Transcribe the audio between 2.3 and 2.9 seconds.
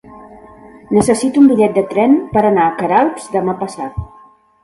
per anar a